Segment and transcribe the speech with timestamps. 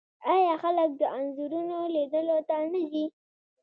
[0.33, 3.05] آیا خلک د انځورونو لیدلو ته نه ځي؟